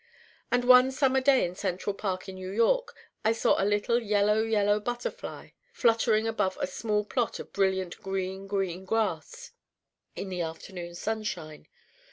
And 0.51 0.65
one 0.65 0.89
summer 0.89 1.21
day 1.21 1.45
in 1.45 1.53
Central 1.53 1.93
Park 1.93 2.27
in 2.27 2.33
New 2.33 2.49
York 2.49 2.95
I 3.23 3.33
saw 3.33 3.61
a 3.61 3.63
little 3.65 3.99
Yellow 4.01 4.41
Yellow 4.41 4.79
Butterfly 4.79 5.49
fluttering 5.73 6.25
above 6.27 6.57
a 6.59 6.65
small 6.65 7.05
plot 7.05 7.37
of 7.37 7.53
brilliant 7.53 8.01
Green 8.01 8.47
Green 8.47 8.83
Grass 8.83 9.51
in 10.15 10.29
the 10.29 10.41
afternoon 10.41 10.95
sunshine. 10.95 11.67